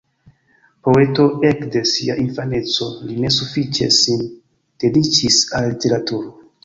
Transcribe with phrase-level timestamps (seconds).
[0.87, 4.27] Poeto ekde sia infaneco, li ne sufiĉe sin
[4.85, 6.35] dediĉis al literaturo.